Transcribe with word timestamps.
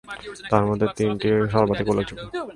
তার 0.51 0.63
মধ্যে 0.69 0.87
তিনটি 0.97 1.27
সর্বাধিক 1.53 1.87
উল্লেখযোগ্য। 1.91 2.23